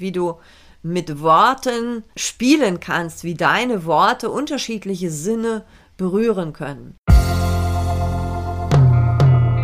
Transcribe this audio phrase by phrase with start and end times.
[0.00, 0.36] wie du
[0.82, 5.64] mit Worten spielen kannst, wie deine Worte unterschiedliche Sinne
[5.96, 6.96] berühren können.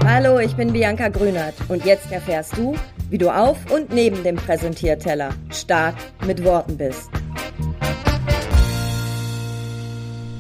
[0.04, 2.74] Hallo, ich bin Bianca Grünert und jetzt erfährst du,
[3.10, 5.96] wie du auf und neben dem Präsentierteller stark
[6.26, 7.10] mit Worten bist.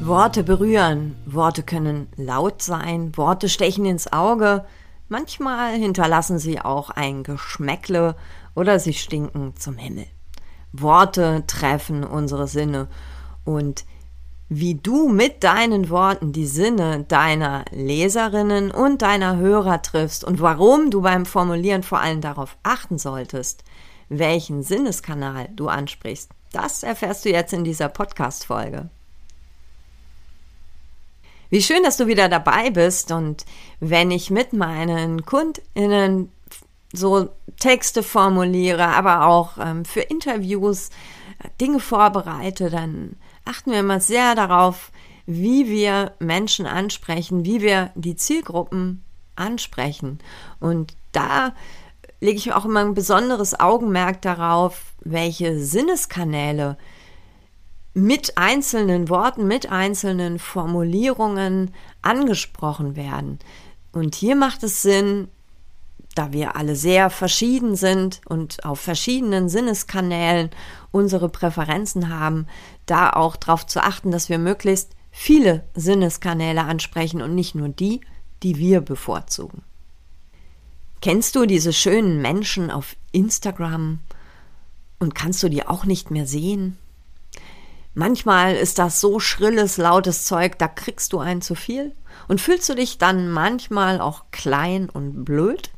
[0.00, 4.64] Worte berühren, Worte können laut sein, Worte stechen ins Auge,
[5.08, 8.16] manchmal hinterlassen sie auch ein Geschmäckle
[8.54, 10.06] oder sie stinken zum Himmel.
[10.72, 12.88] Worte treffen unsere Sinne
[13.44, 13.84] und
[14.48, 20.90] wie du mit deinen Worten die Sinne deiner Leserinnen und deiner Hörer triffst und warum
[20.90, 23.64] du beim Formulieren vor allem darauf achten solltest,
[24.08, 28.88] welchen Sinneskanal du ansprichst, das erfährst du jetzt in dieser Podcast-Folge.
[31.48, 33.44] Wie schön, dass du wieder dabei bist und
[33.78, 36.32] wenn ich mit meinen KundInnen
[36.92, 37.28] so
[37.60, 40.88] Texte formuliere, aber auch ähm, für Interviews
[41.42, 44.90] äh, Dinge vorbereite, dann achten wir immer sehr darauf,
[45.26, 49.04] wie wir Menschen ansprechen, wie wir die Zielgruppen
[49.36, 50.18] ansprechen.
[50.58, 51.52] Und da
[52.20, 56.76] lege ich auch immer ein besonderes Augenmerk darauf, welche Sinneskanäle
[57.96, 61.70] mit einzelnen Worten, mit einzelnen Formulierungen
[62.02, 63.38] angesprochen werden.
[63.90, 65.28] Und hier macht es Sinn,
[66.14, 70.50] da wir alle sehr verschieden sind und auf verschiedenen Sinneskanälen
[70.90, 72.46] unsere Präferenzen haben,
[72.84, 78.02] da auch darauf zu achten, dass wir möglichst viele Sinneskanäle ansprechen und nicht nur die,
[78.42, 79.62] die wir bevorzugen.
[81.00, 84.00] Kennst du diese schönen Menschen auf Instagram
[84.98, 86.76] und kannst du die auch nicht mehr sehen?
[87.98, 91.96] Manchmal ist das so schrilles, lautes Zeug, da kriegst du ein zu viel
[92.28, 95.70] und fühlst du dich dann manchmal auch klein und blöd?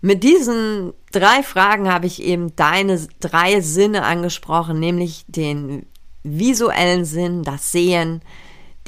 [0.00, 5.86] Mit diesen drei Fragen habe ich eben deine drei Sinne angesprochen, nämlich den
[6.24, 8.20] visuellen Sinn, das Sehen,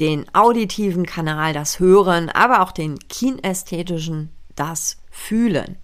[0.01, 5.77] den auditiven Kanal, das Hören, aber auch den kinästhetischen, das Fühlen.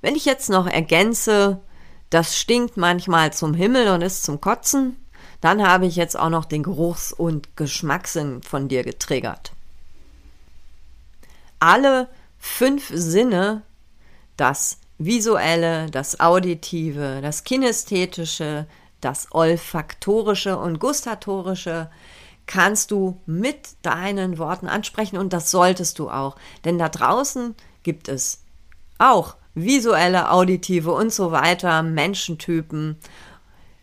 [0.00, 1.60] Wenn ich jetzt noch ergänze,
[2.12, 4.96] das stinkt manchmal zum Himmel und ist zum Kotzen,
[5.40, 9.52] dann habe ich jetzt auch noch den Geruchs- und Geschmackssinn von dir getriggert.
[11.58, 12.08] Alle
[12.38, 13.62] fünf Sinne
[14.36, 18.66] das visuelle, das auditive, das kinästhetische,
[19.00, 21.90] das olfaktorische und gustatorische
[22.46, 26.36] kannst du mit deinen Worten ansprechen und das solltest du auch.
[26.64, 28.42] Denn da draußen gibt es
[28.98, 32.96] auch visuelle, auditive und so weiter Menschentypen,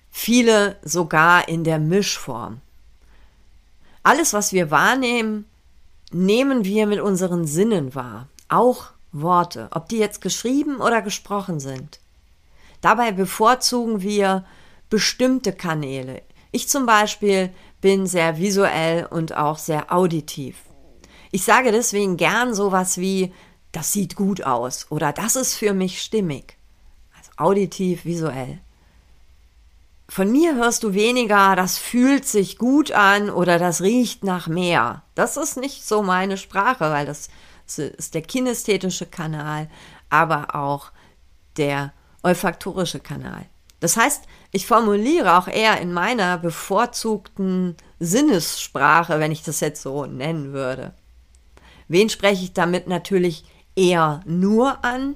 [0.10, 2.62] viele sogar in der Mischform.
[4.04, 5.46] Alles, was wir wahrnehmen,
[6.12, 12.00] nehmen wir mit unseren Sinnen wahr, auch Worte, ob die jetzt geschrieben oder gesprochen sind.
[12.82, 14.46] Dabei bevorzugen wir
[14.90, 16.22] bestimmte Kanäle.
[16.52, 20.58] Ich zum Beispiel bin sehr visuell und auch sehr auditiv.
[21.32, 23.32] Ich sage deswegen gern sowas wie,
[23.72, 26.58] das sieht gut aus oder das ist für mich stimmig.
[27.18, 28.60] Also auditiv, visuell.
[30.08, 35.04] Von mir hörst du weniger, das fühlt sich gut an oder das riecht nach mehr.
[35.14, 37.30] Das ist nicht so meine Sprache, weil das
[37.78, 39.70] ist der kinästhetische Kanal,
[40.10, 40.92] aber auch
[41.58, 41.94] der
[42.24, 43.46] olfaktorische Kanal.
[43.80, 50.08] Das heißt, ich formuliere auch eher in meiner bevorzugten Sinnessprache, wenn ich das jetzt so
[50.08, 50.94] nennen würde.
[51.88, 53.46] Wen spreche ich damit natürlich
[53.80, 55.16] eher nur an?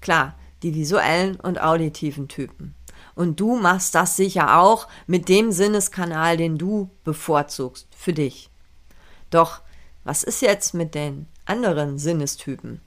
[0.00, 2.74] Klar, die visuellen und auditiven Typen.
[3.14, 8.48] Und du machst das sicher auch mit dem Sinneskanal, den du bevorzugst für dich.
[9.30, 9.60] Doch
[10.04, 12.80] was ist jetzt mit den anderen Sinnestypen.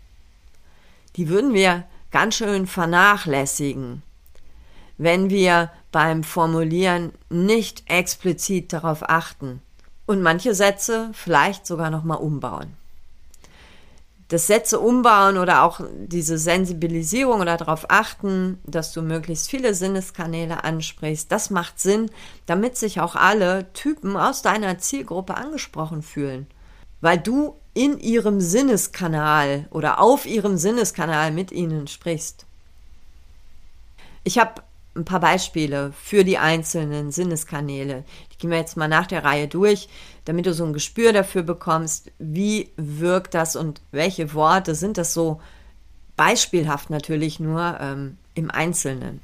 [1.15, 4.03] Die würden wir ganz schön vernachlässigen,
[4.97, 9.61] wenn wir beim Formulieren nicht explizit darauf achten
[10.05, 12.75] und manche Sätze vielleicht sogar noch mal umbauen.
[14.27, 20.63] Das Sätze umbauen oder auch diese Sensibilisierung oder darauf achten, dass du möglichst viele Sinneskanäle
[20.63, 22.09] ansprichst, das macht Sinn,
[22.47, 26.47] damit sich auch alle Typen aus deiner Zielgruppe angesprochen fühlen,
[27.01, 32.47] weil du in ihrem Sinneskanal oder auf ihrem Sinneskanal mit ihnen sprichst.
[34.23, 34.63] Ich habe
[34.95, 38.03] ein paar Beispiele für die einzelnen Sinneskanäle.
[38.31, 39.89] Die gehen wir jetzt mal nach der Reihe durch,
[40.23, 45.13] damit du so ein Gespür dafür bekommst, wie wirkt das und welche Worte sind das
[45.13, 45.41] so
[46.15, 49.19] beispielhaft natürlich nur ähm, im Einzelnen.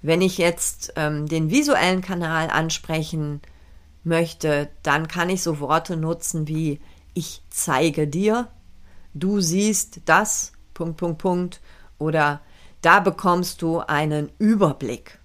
[0.00, 3.42] Wenn ich jetzt ähm, den visuellen Kanal ansprechen
[4.04, 6.80] möchte, dann kann ich so Worte nutzen wie
[7.14, 8.48] ich zeige dir,
[9.12, 11.60] du siehst das, Punkt, Punkt, Punkt,
[11.98, 12.40] oder
[12.82, 15.18] Da bekommst du einen Überblick.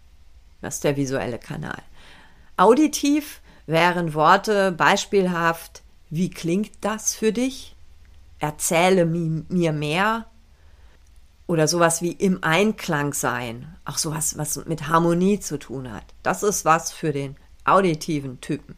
[0.61, 1.81] Das ist der visuelle Kanal.
[2.57, 7.75] Auditiv wären Worte beispielhaft, wie klingt das für dich?
[8.39, 10.25] Erzähle mir mehr.
[11.47, 13.75] Oder sowas wie im Einklang sein.
[13.85, 16.05] Auch sowas, was mit Harmonie zu tun hat.
[16.23, 17.35] Das ist was für den
[17.65, 18.77] auditiven Typen.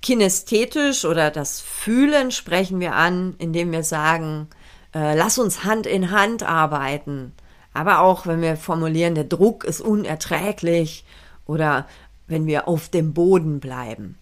[0.00, 4.48] Kinästhetisch oder das Fühlen sprechen wir an, indem wir sagen,
[4.94, 7.32] äh, lass uns Hand in Hand arbeiten.
[7.74, 11.04] Aber auch wenn wir formulieren, der Druck ist unerträglich
[11.46, 11.86] oder
[12.26, 14.18] wenn wir auf dem Boden bleiben.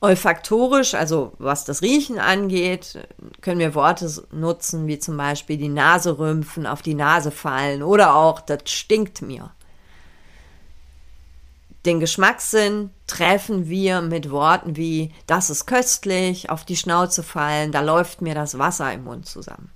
[0.00, 3.08] Olfaktorisch, also was das Riechen angeht,
[3.40, 8.14] können wir Worte nutzen wie zum Beispiel die Nase rümpfen, auf die Nase fallen oder
[8.14, 9.50] auch das stinkt mir.
[11.84, 17.80] Den Geschmackssinn treffen wir mit Worten wie das ist köstlich, auf die Schnauze fallen, da
[17.80, 19.70] läuft mir das Wasser im Mund zusammen.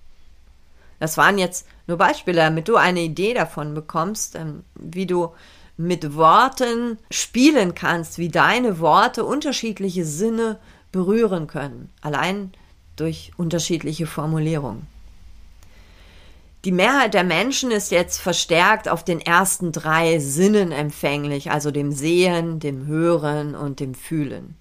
[1.00, 5.32] Das waren jetzt nur Beispiele, damit du eine Idee davon bekommst, ähm, wie du
[5.76, 10.58] mit Worten spielen kannst, wie deine Worte unterschiedliche Sinne
[10.90, 12.52] berühren können, allein
[12.96, 14.86] durch unterschiedliche Formulierungen.
[16.68, 21.92] Die Mehrheit der Menschen ist jetzt verstärkt auf den ersten drei Sinnen empfänglich, also dem
[21.92, 24.54] Sehen, dem Hören und dem Fühlen.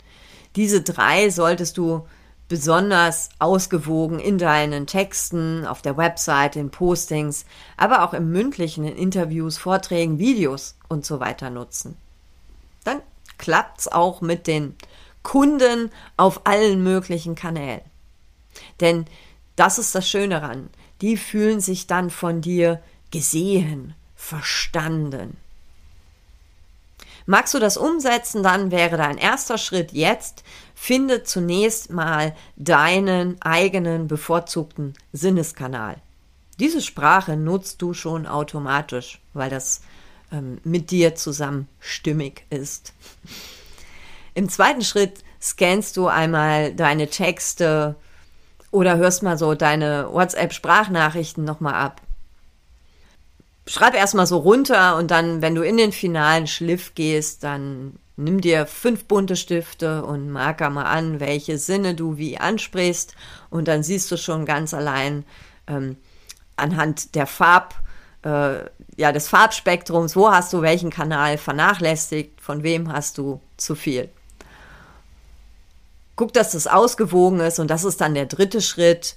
[0.55, 2.07] Diese drei solltest du
[2.47, 7.43] besonders ausgewogen in deinen Texten, auf der Website, in Postings,
[7.75, 11.97] aber auch im mündlichen, in Interviews, Vorträgen, Videos und so weiter nutzen.
[12.85, 13.01] Dann
[13.37, 14.77] klappt's auch mit den
[15.23, 17.81] Kunden auf allen möglichen Kanälen.
[18.79, 19.07] Denn
[19.57, 20.69] das ist das Schöne daran.
[21.01, 25.37] Die fühlen sich dann von dir gesehen, verstanden.
[27.25, 30.43] Magst du das umsetzen, dann wäre dein erster Schritt jetzt,
[30.75, 35.97] finde zunächst mal deinen eigenen bevorzugten Sinneskanal.
[36.59, 39.81] Diese Sprache nutzt du schon automatisch, weil das
[40.31, 42.93] ähm, mit dir zusammen stimmig ist.
[44.33, 47.95] Im zweiten Schritt scannst du einmal deine Texte
[48.71, 52.01] oder hörst mal so deine WhatsApp-Sprachnachrichten nochmal ab
[53.67, 58.41] schreib erstmal so runter und dann, wenn du in den finalen Schliff gehst, dann nimm
[58.41, 63.13] dir fünf bunte Stifte und marker mal an, welche Sinne du wie ansprichst
[63.49, 65.25] und dann siehst du schon ganz allein
[65.67, 65.97] ähm,
[66.55, 67.75] anhand der Farb,
[68.23, 68.59] äh,
[68.95, 74.09] ja, des Farbspektrums, wo hast du welchen Kanal vernachlässigt, von wem hast du zu viel.
[76.17, 79.15] Guck, dass das ausgewogen ist und das ist dann der dritte Schritt.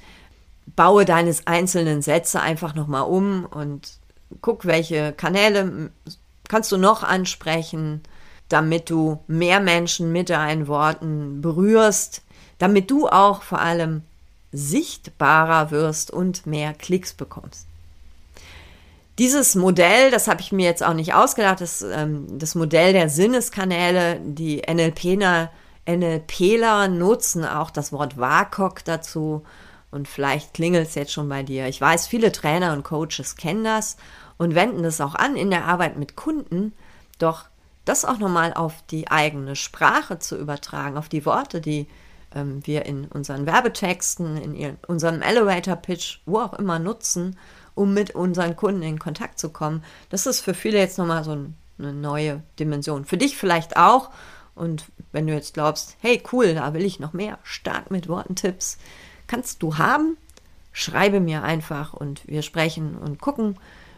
[0.77, 3.99] Baue deines einzelnen Sätze einfach nochmal um und
[4.41, 5.91] guck, welche Kanäle
[6.49, 8.03] kannst du noch ansprechen,
[8.49, 12.23] damit du mehr Menschen mit deinen Worten berührst,
[12.59, 14.03] damit du auch vor allem
[14.53, 17.67] sichtbarer wirst und mehr Klicks bekommst.
[19.19, 23.09] Dieses Modell, das habe ich mir jetzt auch nicht ausgedacht, das, ähm, das Modell der
[23.09, 25.51] Sinneskanäle, die NLPler,
[25.87, 29.45] NLPler nutzen auch das Wort WAKOK dazu
[29.91, 31.67] und vielleicht klingelt es jetzt schon bei dir.
[31.67, 33.97] Ich weiß, viele Trainer und Coaches kennen das
[34.39, 36.73] und wenden es auch an in der Arbeit mit Kunden,
[37.19, 37.47] doch
[37.85, 41.89] das auch nochmal auf die eigene Sprache zu übertragen, auf die Worte, die
[42.35, 47.37] ähm, wir in unseren Werbetexten, in ihren, unserem Elevator-Pitch, wo auch immer nutzen,
[47.75, 49.83] um mit unseren Kunden in Kontakt zu kommen.
[50.11, 53.05] Das ist für viele jetzt nochmal so ein, eine neue Dimension.
[53.05, 54.11] Für dich vielleicht auch.
[54.61, 58.37] Und wenn du jetzt glaubst, hey cool, da will ich noch mehr stark mit Worten
[58.37, 58.77] Tipps,
[59.27, 60.19] kannst du haben.
[60.73, 63.57] Schreibe mir einfach und wir sprechen und gucken,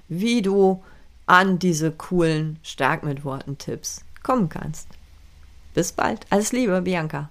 [0.08, 0.82] wie du
[1.26, 4.88] an diese coolen Stark mit Worten Tipps kommen kannst.
[5.74, 6.26] Bis bald.
[6.30, 7.30] Alles Liebe, Bianca.